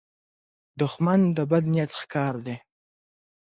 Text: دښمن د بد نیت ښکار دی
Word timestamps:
دښمن 0.81 1.21
د 1.37 1.39
بد 1.51 1.63
نیت 1.73 1.91
ښکار 2.01 2.35
دی 2.45 2.57